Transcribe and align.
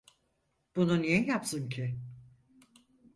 Bunu 0.75 1.01
niye 1.01 1.25
yapsın 1.25 1.69
ki? 1.69 1.99